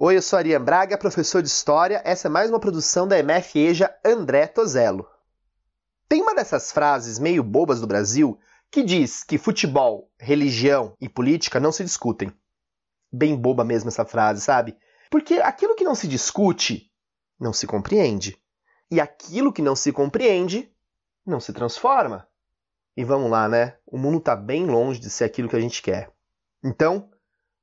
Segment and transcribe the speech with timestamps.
[0.00, 2.00] Oi, eu sou Ariane Braga, professor de História.
[2.04, 5.04] Essa é mais uma produção da MF EJA André Tozello.
[6.08, 8.38] Tem uma dessas frases meio bobas do Brasil
[8.70, 12.32] que diz que futebol, religião e política não se discutem.
[13.12, 14.76] Bem boba mesmo essa frase, sabe?
[15.10, 16.92] Porque aquilo que não se discute
[17.36, 18.40] não se compreende.
[18.88, 20.72] E aquilo que não se compreende
[21.26, 22.28] não se transforma.
[22.96, 23.76] E vamos lá, né?
[23.84, 26.12] O mundo está bem longe de ser aquilo que a gente quer.
[26.62, 27.10] Então,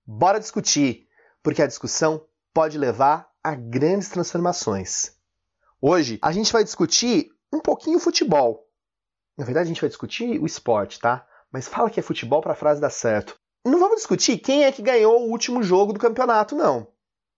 [0.05, 1.04] bora discutir,
[1.45, 5.11] porque a discussão pode levar a grandes transformações.
[5.79, 8.67] Hoje a gente vai discutir um pouquinho futebol.
[9.37, 11.23] Na verdade, a gente vai discutir o esporte, tá?
[11.51, 13.39] Mas fala que é futebol para a frase dar certo.
[13.63, 16.87] Não vamos discutir quem é que ganhou o último jogo do campeonato, não.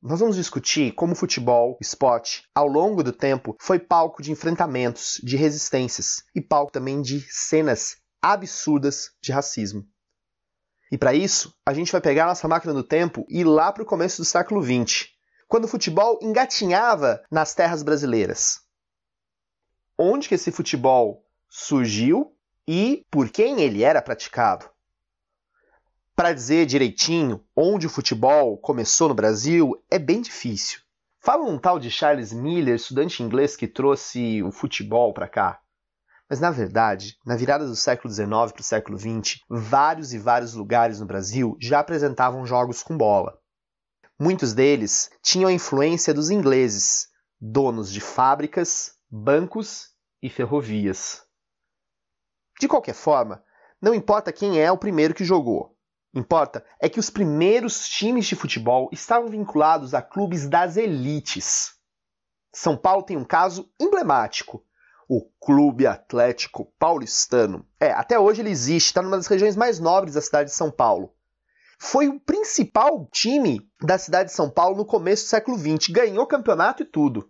[0.02, 5.20] Nós vamos discutir como o futebol, esporte, ao longo do tempo, foi palco de enfrentamentos,
[5.22, 9.86] de resistências e palco também de cenas absurdas de racismo.
[10.92, 13.84] E para isso, a gente vai pegar nossa máquina do tempo e ir lá para
[13.84, 15.10] o começo do século XX,
[15.48, 18.62] quando o futebol engatinhava nas terras brasileiras.
[19.98, 22.36] Onde que esse futebol surgiu
[22.68, 24.70] e por quem ele era praticado?
[26.16, 30.80] Para dizer direitinho onde o futebol começou no Brasil é bem difícil.
[31.20, 35.60] Fala um tal de Charles Miller, estudante inglês que trouxe o futebol para cá.
[36.30, 40.54] Mas na verdade, na virada do século XIX para o século XX, vários e vários
[40.54, 43.40] lugares no Brasil já apresentavam jogos com bola.
[44.20, 47.08] Muitos deles tinham a influência dos ingleses,
[47.40, 51.24] donos de fábricas, bancos e ferrovias.
[52.60, 53.42] De qualquer forma,
[53.82, 55.78] não importa quem é o primeiro que jogou.
[56.14, 61.76] Importa é que os primeiros times de futebol estavam vinculados a clubes das elites.
[62.52, 64.67] São Paulo tem um caso emblemático
[65.08, 67.66] o Clube Atlético Paulistano.
[67.80, 70.70] É, até hoje ele existe, está numa das regiões mais nobres da cidade de São
[70.70, 71.14] Paulo.
[71.80, 76.26] Foi o principal time da cidade de São Paulo no começo do século XX, ganhou
[76.26, 77.30] campeonato e tudo,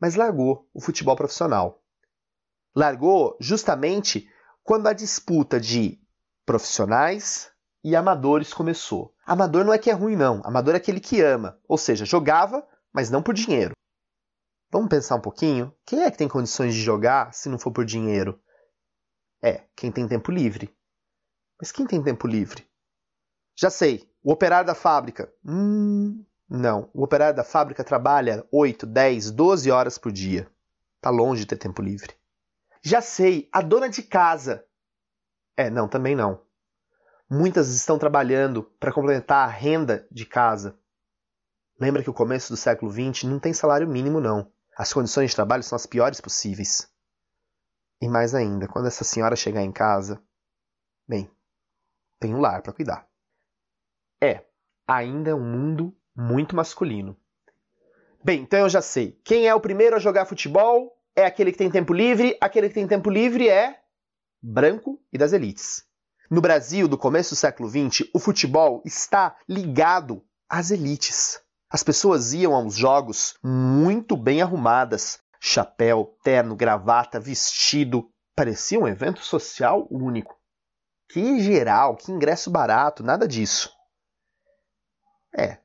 [0.00, 1.82] mas largou o futebol profissional.
[2.74, 4.28] Largou justamente
[4.62, 6.00] quando a disputa de
[6.46, 7.50] profissionais
[7.82, 9.12] e amadores começou.
[9.26, 10.40] Amador não é que é ruim, não.
[10.44, 13.74] Amador é aquele que ama, ou seja, jogava, mas não por dinheiro.
[14.74, 15.72] Vamos pensar um pouquinho?
[15.86, 18.42] Quem é que tem condições de jogar se não for por dinheiro?
[19.40, 20.68] É, quem tem tempo livre.
[21.60, 22.68] Mas quem tem tempo livre?
[23.54, 25.32] Já sei, o operário da fábrica.
[25.46, 26.90] Hum, não.
[26.92, 30.50] O operário da fábrica trabalha 8, 10, 12 horas por dia.
[31.00, 32.12] Tá longe de ter tempo livre.
[32.82, 34.66] Já sei, a dona de casa.
[35.56, 36.42] É, não, também não.
[37.30, 40.76] Muitas estão trabalhando para complementar a renda de casa.
[41.78, 44.52] Lembra que o começo do século XX não tem salário mínimo, não.
[44.76, 46.88] As condições de trabalho são as piores possíveis.
[48.00, 50.22] E mais ainda, quando essa senhora chegar em casa,
[51.06, 51.30] bem,
[52.20, 53.08] tem um lar para cuidar.
[54.22, 54.44] É,
[54.86, 57.16] ainda é um mundo muito masculino.
[58.22, 59.20] Bem, então eu já sei.
[59.24, 62.36] Quem é o primeiro a jogar futebol é aquele que tem tempo livre.
[62.40, 63.80] Aquele que tem tempo livre é
[64.42, 65.84] branco e das elites.
[66.30, 71.40] No Brasil, do começo do século XX, o futebol está ligado às elites.
[71.74, 78.08] As pessoas iam aos jogos muito bem arrumadas, chapéu, terno, gravata, vestido.
[78.32, 80.38] Parecia um evento social único.
[81.08, 83.74] Que geral, que ingresso barato, nada disso.
[85.36, 85.58] É,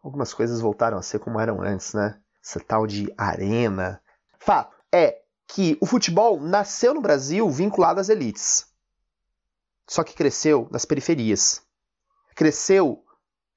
[0.00, 2.16] algumas coisas voltaram a ser como eram antes, né?
[2.40, 4.00] Essa tal de arena.
[4.38, 8.72] Fato é que o futebol nasceu no Brasil vinculado às elites.
[9.84, 11.60] Só que cresceu nas periferias.
[12.36, 13.04] Cresceu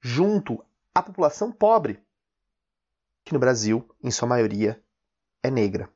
[0.00, 0.60] junto
[0.94, 2.02] a população pobre,
[3.24, 4.82] que no Brasil, em sua maioria,
[5.42, 5.88] é negra.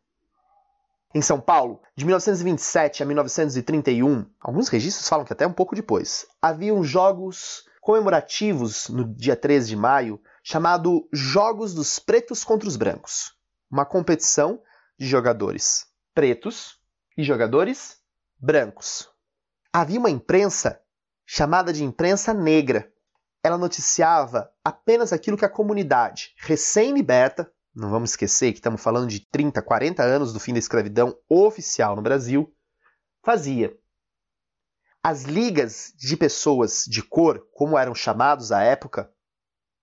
[1.14, 6.26] Em São Paulo, de 1927 a 1931, alguns registros falam que até um pouco depois,
[6.42, 13.36] haviam jogos comemorativos no dia 13 de maio, chamado Jogos dos Pretos contra os Brancos.
[13.70, 14.60] Uma competição
[14.98, 16.78] de jogadores pretos
[17.16, 17.98] e jogadores
[18.38, 19.08] brancos.
[19.72, 20.80] Havia uma imprensa
[21.26, 22.92] chamada de imprensa negra,
[23.44, 29.20] ela noticiava apenas aquilo que a comunidade recém-liberta, não vamos esquecer que estamos falando de
[29.20, 32.50] 30, 40 anos do fim da escravidão oficial no Brasil,
[33.22, 33.76] fazia.
[35.02, 39.12] As ligas de pessoas de cor, como eram chamados à época,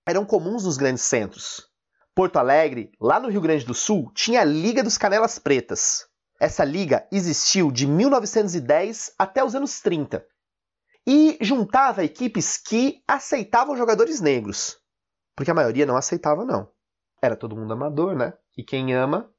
[0.07, 1.69] eram comuns nos grandes centros.
[2.15, 6.07] Porto Alegre, lá no Rio Grande do Sul, tinha a Liga dos Canelas Pretas.
[6.39, 10.25] Essa liga existiu de 1910 até os anos 30
[11.05, 14.77] e juntava equipes que aceitavam jogadores negros.
[15.35, 16.69] Porque a maioria não aceitava, não.
[17.21, 18.33] Era todo mundo amador, né?
[18.57, 19.31] E quem ama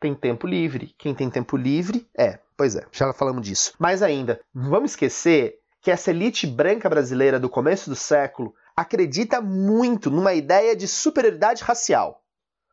[0.00, 0.94] tem tempo livre.
[0.98, 2.38] Quem tem tempo livre é.
[2.56, 3.74] Pois é, já falamos disso.
[3.78, 10.10] Mas ainda, vamos esquecer que essa elite branca brasileira do começo do século acredita muito
[10.10, 12.22] numa ideia de superioridade racial.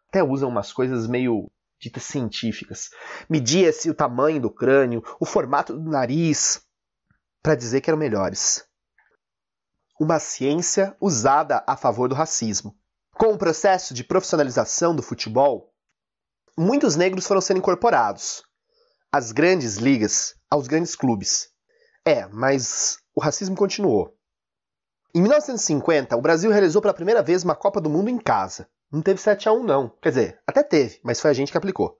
[0.09, 1.49] Até usam umas coisas meio
[1.79, 2.89] ditas científicas.
[3.29, 6.61] Media-se o tamanho do crânio, o formato do nariz,
[7.43, 8.63] para dizer que eram melhores.
[9.99, 12.75] Uma ciência usada a favor do racismo.
[13.15, 15.71] Com o processo de profissionalização do futebol,
[16.57, 18.43] muitos negros foram sendo incorporados
[19.11, 21.49] às grandes ligas, aos grandes clubes.
[22.05, 24.17] É, mas o racismo continuou.
[25.13, 28.67] Em 1950, o Brasil realizou pela primeira vez uma Copa do Mundo em casa.
[28.91, 29.89] Não teve 7 a 1 não.
[30.01, 31.97] Quer dizer, até teve, mas foi a gente que aplicou.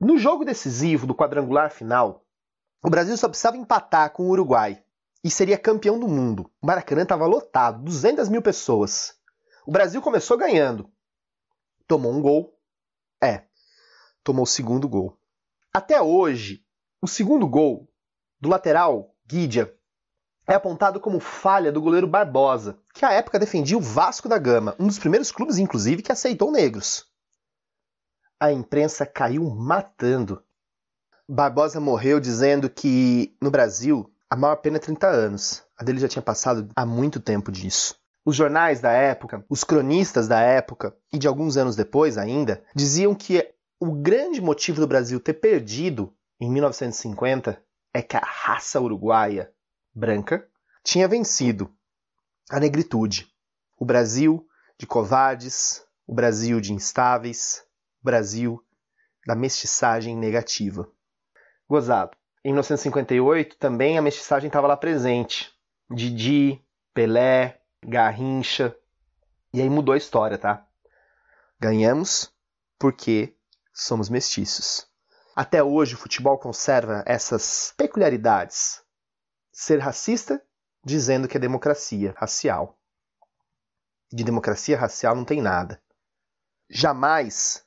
[0.00, 2.24] No jogo decisivo do quadrangular final,
[2.82, 4.82] o Brasil só precisava empatar com o Uruguai
[5.22, 6.50] e seria campeão do mundo.
[6.62, 9.14] O Maracanã estava lotado, 200 mil pessoas.
[9.66, 10.90] O Brasil começou ganhando.
[11.86, 12.58] Tomou um gol.
[13.22, 13.44] É,
[14.24, 15.18] tomou o segundo gol.
[15.72, 16.64] Até hoje,
[17.02, 17.88] o segundo gol
[18.40, 19.74] do lateral Guidia
[20.46, 24.74] é apontado como falha do goleiro Barbosa, que à época defendia o Vasco da Gama,
[24.80, 27.06] um dos primeiros clubes, inclusive, que aceitou negros.
[28.38, 30.42] A imprensa caiu matando.
[31.32, 35.62] Barbosa morreu dizendo que no Brasil a maior pena é 30 anos.
[35.78, 37.94] A dele já tinha passado há muito tempo disso.
[38.24, 43.14] Os jornais da época, os cronistas da época e de alguns anos depois ainda, diziam
[43.14, 43.48] que
[43.78, 47.62] o grande motivo do Brasil ter perdido em 1950
[47.94, 49.52] é que a raça uruguaia
[49.94, 50.48] branca,
[50.82, 51.70] tinha vencido
[52.50, 53.28] a negritude.
[53.78, 54.44] O Brasil
[54.76, 57.62] de covardes, o Brasil de instáveis,
[58.02, 58.60] o Brasil
[59.24, 60.90] da mestiçagem negativa.
[61.70, 62.16] Gozado.
[62.44, 65.54] Em 1958 também a mestiçagem estava lá presente.
[65.88, 66.60] Didi,
[66.92, 68.76] Pelé, Garrincha.
[69.54, 70.66] E aí mudou a história, tá?
[71.60, 72.34] Ganhamos
[72.76, 73.36] porque
[73.72, 74.84] somos mestiços.
[75.36, 78.82] Até hoje o futebol conserva essas peculiaridades,
[79.52, 80.42] ser racista
[80.84, 82.80] dizendo que é democracia racial.
[84.12, 85.80] De democracia racial não tem nada.
[86.68, 87.64] Jamais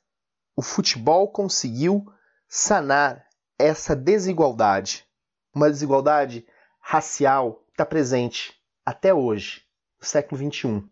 [0.58, 2.06] o futebol conseguiu
[2.50, 3.26] sanar
[3.64, 5.08] essa desigualdade.
[5.56, 6.46] Uma desigualdade
[6.82, 8.54] racial está presente
[8.86, 9.64] até hoje,
[10.02, 10.84] no século XXI.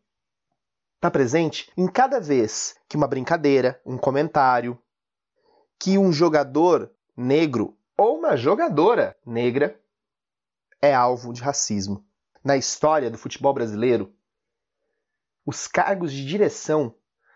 [0.95, 4.81] Está presente em cada vez que uma brincadeira, um comentário,
[5.77, 9.77] que um jogador negro ou uma jogadora negra
[10.81, 12.05] é alvo de racismo.
[12.41, 14.15] Na história do futebol brasileiro,
[15.45, 16.95] os cargos de direção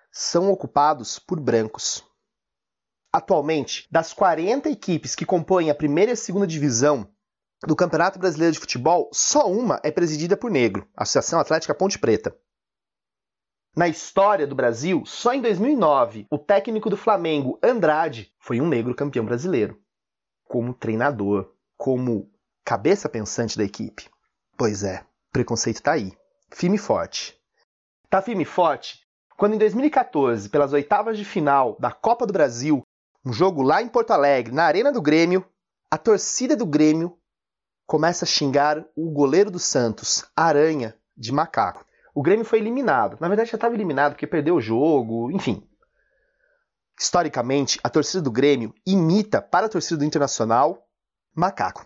[0.09, 2.05] são ocupados por brancos.
[3.15, 7.07] Atualmente, das 40 equipes que compõem a primeira e a segunda divisão
[7.65, 11.97] do Campeonato Brasileiro de Futebol, só uma é presidida por negro, a Associação Atlética Ponte
[11.97, 12.37] Preta.
[13.73, 18.93] Na história do Brasil, só em 2009, o técnico do Flamengo, Andrade, foi um negro
[18.93, 19.79] campeão brasileiro.
[20.43, 22.29] Como treinador, como
[22.65, 24.09] cabeça pensante da equipe.
[24.57, 26.11] Pois é, preconceito tá aí,
[26.51, 27.39] firme e forte.
[28.09, 29.05] Tá firme e forte
[29.37, 32.81] quando em 2014, pelas oitavas de final da Copa do Brasil,
[33.25, 35.43] um jogo lá em Porto Alegre, na Arena do Grêmio,
[35.89, 37.17] a torcida do Grêmio
[37.87, 41.85] começa a xingar o goleiro do Santos, Aranha, de macaco.
[42.13, 43.17] O Grêmio foi eliminado.
[43.19, 45.67] Na verdade, já estava eliminado porque perdeu o jogo, enfim.
[46.97, 50.87] Historicamente, a torcida do Grêmio imita para a torcida do Internacional
[51.33, 51.85] macaco.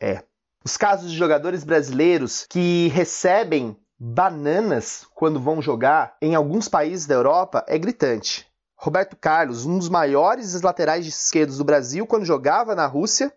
[0.00, 0.24] É.
[0.64, 7.14] Os casos de jogadores brasileiros que recebem bananas quando vão jogar em alguns países da
[7.14, 8.49] Europa é gritante.
[8.80, 13.30] Roberto Carlos, um dos maiores laterais esquerdos do Brasil quando jogava na Rússia,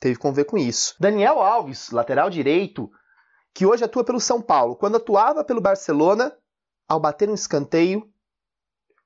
[0.00, 0.96] teve que conviver com isso.
[0.98, 2.90] Daniel Alves, lateral direito,
[3.54, 6.36] que hoje atua pelo São Paulo, quando atuava pelo Barcelona,
[6.88, 8.12] ao bater um escanteio,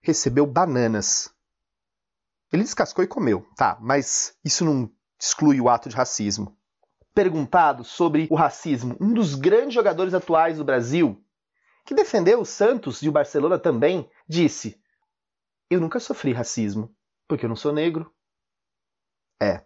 [0.00, 1.30] recebeu bananas.
[2.50, 6.56] Ele descascou e comeu, tá, mas isso não exclui o ato de racismo
[7.14, 11.22] perguntado sobre o racismo, um dos grandes jogadores atuais do Brasil,
[11.86, 14.82] que defendeu o Santos e o Barcelona também, disse:
[15.70, 16.94] Eu nunca sofri racismo,
[17.28, 18.12] porque eu não sou negro.
[19.42, 19.64] É,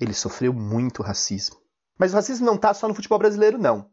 [0.00, 1.56] ele sofreu muito racismo.
[1.98, 3.90] Mas o racismo não está só no futebol brasileiro, não.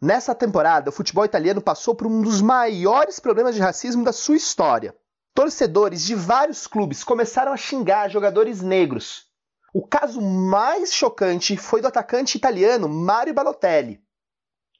[0.00, 4.36] Nessa temporada, o futebol italiano passou por um dos maiores problemas de racismo da sua
[4.36, 4.96] história.
[5.34, 9.32] Torcedores de vários clubes começaram a xingar jogadores negros
[9.74, 14.04] o caso mais chocante foi do atacante italiano Mario Balotelli.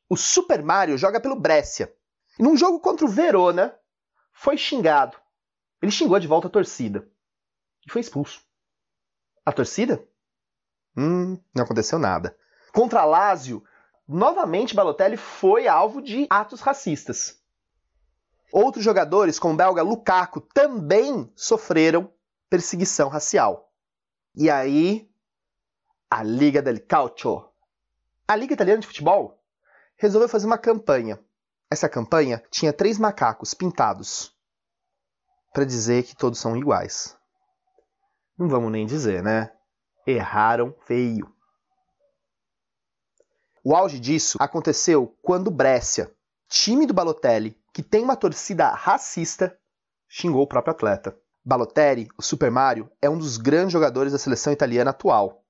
[0.08, 1.90] O Super Mario joga pelo Brescia.
[2.38, 3.74] E num jogo contra o Verona,
[4.34, 5.16] foi xingado.
[5.82, 7.08] Ele xingou de volta a torcida.
[7.84, 8.40] E foi expulso.
[9.44, 10.06] A torcida?
[10.96, 12.36] Hum, não aconteceu nada.
[12.72, 13.64] Contra Lazio,
[14.06, 17.42] novamente Balotelli foi alvo de atos racistas.
[18.52, 22.12] Outros jogadores, como o belga Lukaku, também sofreram
[22.48, 23.72] perseguição racial.
[24.36, 25.10] E aí
[26.08, 27.48] a Liga del Calcio.
[28.28, 29.42] A Liga Italiana de Futebol
[29.96, 31.18] resolveu fazer uma campanha.
[31.70, 34.32] Essa campanha tinha três macacos pintados
[35.52, 37.16] para dizer que todos são iguais.
[38.38, 39.52] Não vamos nem dizer, né?
[40.06, 41.32] Erraram feio.
[43.62, 46.12] O auge disso aconteceu quando Brescia,
[46.48, 49.56] time do Balotelli, que tem uma torcida racista,
[50.08, 51.16] xingou o próprio atleta.
[51.44, 55.44] Balotelli, o Super Mario, é um dos grandes jogadores da seleção italiana atual.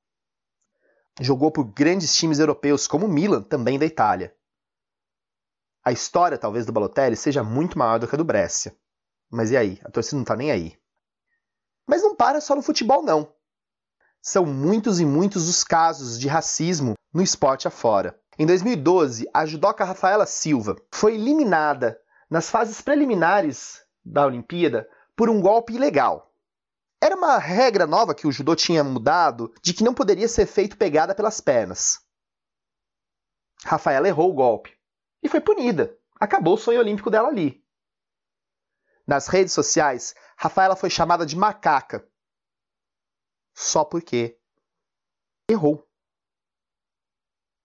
[1.20, 4.34] Jogou por grandes times europeus como Milan, também da Itália.
[5.84, 8.76] A história, talvez, do Balotelli seja muito maior do que a do Brescia.
[9.32, 9.80] Mas e aí?
[9.82, 10.78] A torcida não tá nem aí.
[11.86, 13.32] Mas não para só no futebol, não.
[14.20, 18.20] São muitos e muitos os casos de racismo no esporte afora.
[18.38, 21.98] Em 2012, a judoca Rafaela Silva foi eliminada
[22.28, 24.86] nas fases preliminares da Olimpíada
[25.16, 26.30] por um golpe ilegal.
[27.00, 30.76] Era uma regra nova que o judô tinha mudado de que não poderia ser feito
[30.76, 32.00] pegada pelas pernas.
[33.64, 34.76] Rafaela errou o golpe
[35.22, 35.96] e foi punida.
[36.20, 37.61] Acabou o sonho olímpico dela ali.
[39.12, 42.02] Nas redes sociais, Rafaela foi chamada de macaca
[43.52, 44.38] só porque
[45.46, 45.86] errou.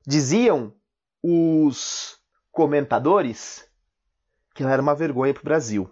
[0.06, 0.76] Diziam
[1.24, 3.66] os comentadores
[4.54, 5.90] que ela era uma vergonha para o Brasil.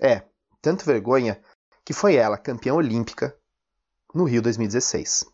[0.00, 0.22] É,
[0.62, 1.42] tanto vergonha
[1.84, 3.36] que foi ela campeã olímpica
[4.14, 5.24] no Rio 2016.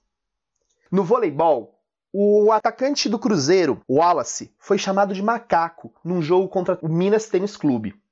[0.90, 1.78] No voleibol,
[2.10, 7.54] o atacante do Cruzeiro, Wallace, foi chamado de macaco num jogo contra o Minas Tênis
[7.54, 8.02] Clube.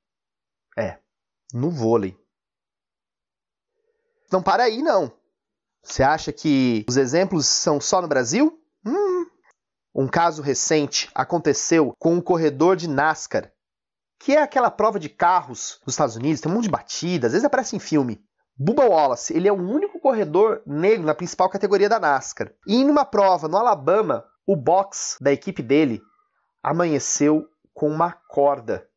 [0.77, 0.99] É,
[1.53, 2.17] no vôlei.
[4.31, 5.13] Não para aí, não.
[5.83, 8.59] Você acha que os exemplos são só no Brasil?
[8.85, 9.27] Hum.
[9.95, 13.53] Um caso recente aconteceu com um corredor de NASCAR,
[14.19, 17.33] que é aquela prova de carros nos Estados Unidos, tem um monte de batidas, às
[17.33, 18.25] vezes aparece em filme.
[18.57, 22.53] Bubba Wallace, ele é o único corredor negro na principal categoria da NASCAR.
[22.67, 26.01] E em uma prova no Alabama, o box da equipe dele
[26.63, 28.89] amanheceu com uma corda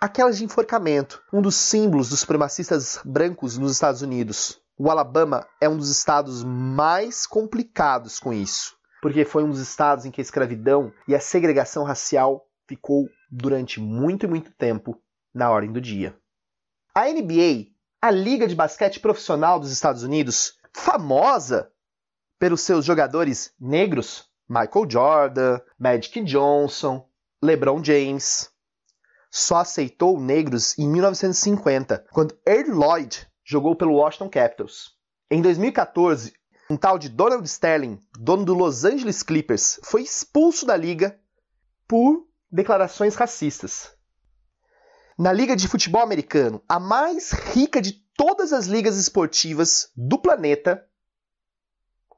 [0.00, 4.58] aquelas de enforcamento, um dos símbolos dos supremacistas brancos nos Estados Unidos.
[4.78, 10.06] O Alabama é um dos estados mais complicados com isso, porque foi um dos estados
[10.06, 14.98] em que a escravidão e a segregação racial ficou durante muito e muito tempo
[15.34, 16.16] na ordem do dia.
[16.94, 17.66] A NBA,
[18.00, 21.70] a liga de basquete profissional dos Estados Unidos, famosa
[22.38, 27.06] pelos seus jogadores negros, Michael Jordan, Magic Johnson,
[27.42, 28.49] LeBron James,
[29.30, 34.96] só aceitou negros em 1950, quando Earl Lloyd jogou pelo Washington Capitals.
[35.30, 36.32] Em 2014,
[36.68, 41.18] um tal de Donald Sterling, dono do Los Angeles Clippers, foi expulso da liga
[41.86, 43.92] por declarações racistas.
[45.18, 50.84] Na Liga de Futebol Americano, a mais rica de todas as ligas esportivas do planeta,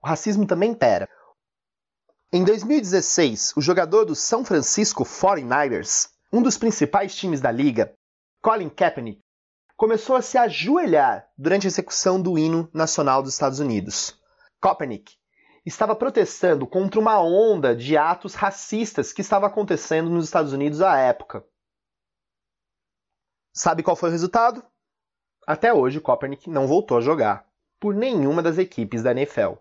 [0.02, 1.08] o racismo também impera.
[2.32, 7.94] Em 2016, o jogador do São Francisco 49ers um dos principais times da liga,
[8.40, 9.20] Colin Kaepernick,
[9.76, 14.18] começou a se ajoelhar durante a execução do hino nacional dos Estados Unidos.
[14.60, 15.16] Kaepernick
[15.66, 20.96] estava protestando contra uma onda de atos racistas que estava acontecendo nos Estados Unidos à
[20.98, 21.44] época.
[23.54, 24.64] Sabe qual foi o resultado?
[25.46, 27.46] Até hoje, Kaepernick não voltou a jogar
[27.78, 29.54] por nenhuma das equipes da NFL.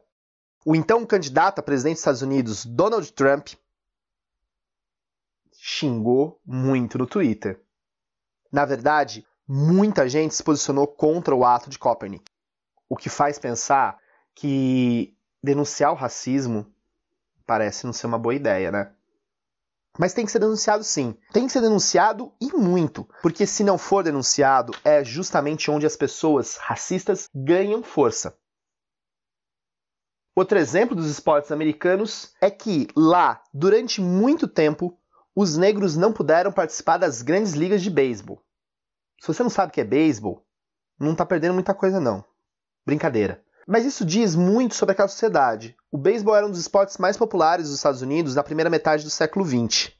[0.65, 3.49] O então candidato a presidente dos Estados Unidos, Donald Trump,
[5.63, 7.61] xingou muito no Twitter.
[8.51, 12.25] Na verdade, muita gente se posicionou contra o ato de Copernic,
[12.89, 13.99] o que faz pensar
[14.33, 16.65] que denunciar o racismo
[17.45, 18.91] parece não ser uma boa ideia, né?
[19.99, 21.15] Mas tem que ser denunciado sim.
[21.31, 23.07] Tem que ser denunciado e muito.
[23.21, 28.35] Porque se não for denunciado, é justamente onde as pessoas racistas ganham força.
[30.33, 34.97] Outro exemplo dos esportes americanos é que lá, durante muito tempo,
[35.35, 38.43] os negros não puderam participar das grandes ligas de beisebol.
[39.19, 40.45] Se você não sabe o que é beisebol,
[40.99, 42.23] não está perdendo muita coisa não.
[42.85, 43.43] Brincadeira.
[43.67, 45.75] Mas isso diz muito sobre aquela sociedade.
[45.91, 49.09] O beisebol era um dos esportes mais populares dos Estados Unidos na primeira metade do
[49.09, 49.91] século XX.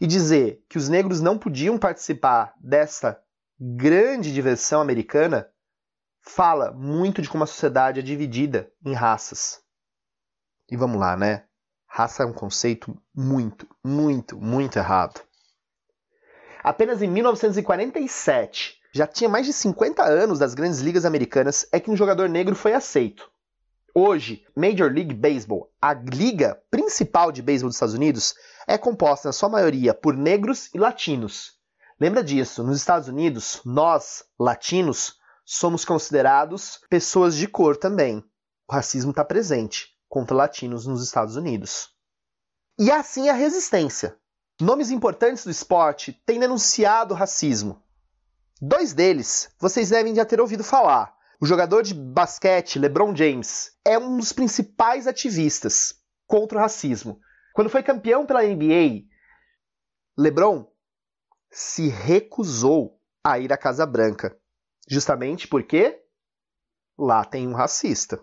[0.00, 3.20] E dizer que os negros não podiam participar dessa
[3.60, 5.48] grande diversão americana
[6.20, 9.60] fala muito de como a sociedade é dividida em raças.
[10.70, 11.47] E vamos lá, né?
[11.90, 15.20] Raça é um conceito muito, muito, muito errado.
[16.62, 21.90] Apenas em 1947, já tinha mais de 50 anos das grandes ligas americanas, é que
[21.90, 23.28] um jogador negro foi aceito.
[23.94, 28.34] Hoje, Major League Baseball, a liga principal de beisebol dos Estados Unidos,
[28.66, 31.54] é composta na sua maioria por negros e latinos.
[31.98, 38.22] Lembra disso, nos Estados Unidos, nós, latinos, somos considerados pessoas de cor também.
[38.68, 41.90] o racismo está presente contra latinos nos Estados Unidos.
[42.78, 44.16] E assim a resistência.
[44.60, 47.82] Nomes importantes do esporte têm denunciado racismo.
[48.60, 51.16] Dois deles vocês devem já ter ouvido falar.
[51.40, 55.94] O jogador de basquete LeBron James é um dos principais ativistas
[56.26, 57.20] contra o racismo.
[57.54, 59.06] Quando foi campeão pela NBA,
[60.16, 60.66] LeBron
[61.50, 64.36] se recusou a ir à Casa Branca,
[64.88, 66.02] justamente porque
[66.98, 68.20] lá tem um racista.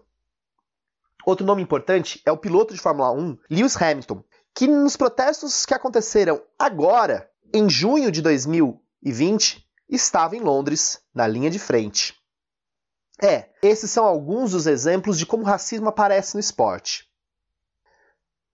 [1.25, 5.73] Outro nome importante é o piloto de Fórmula 1, Lewis Hamilton, que nos protestos que
[5.73, 12.15] aconteceram agora, em junho de 2020, estava em Londres, na linha de frente.
[13.19, 17.09] É, esses são alguns dos exemplos de como o racismo aparece no esporte.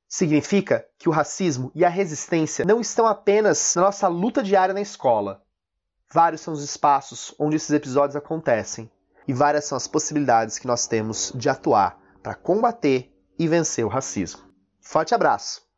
[0.08, 4.82] Significa que o racismo e a resistência não estão apenas na nossa luta diária na
[4.82, 5.44] escola.
[6.10, 8.90] Vários são os espaços onde esses episódios acontecem,
[9.28, 13.90] e várias são as possibilidades que nós temos de atuar para combater e vencer o
[13.90, 14.42] racismo.
[14.80, 15.71] Forte abraço!